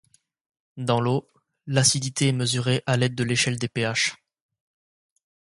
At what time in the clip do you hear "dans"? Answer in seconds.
0.77-0.99